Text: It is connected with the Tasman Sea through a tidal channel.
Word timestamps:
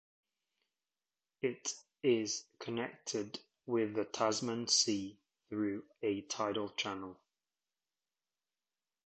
It 1.43 1.75
is 2.01 2.45
connected 2.57 3.39
with 3.67 3.93
the 3.93 4.05
Tasman 4.05 4.67
Sea 4.67 5.19
through 5.47 5.83
a 6.01 6.21
tidal 6.21 6.71
channel. 6.71 7.19